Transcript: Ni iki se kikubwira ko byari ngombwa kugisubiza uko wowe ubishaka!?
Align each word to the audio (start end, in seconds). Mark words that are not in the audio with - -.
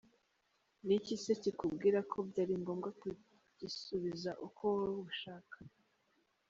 Ni 0.85 0.93
iki 0.99 1.13
se 1.23 1.31
kikubwira 1.43 1.99
ko 2.11 2.17
byari 2.29 2.53
ngombwa 2.61 2.89
kugisubiza 2.99 4.31
uko 4.47 4.61
wowe 4.75 4.95
ubishaka!? 5.01 5.57